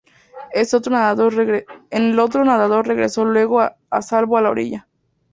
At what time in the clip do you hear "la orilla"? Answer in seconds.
4.41-4.87